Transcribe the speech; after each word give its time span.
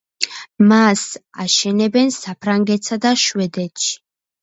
მას 0.71 1.03
აშენებენ 1.45 2.11
საფრანგეთსა 2.19 3.01
და 3.07 3.15
შვედეთში. 3.29 3.97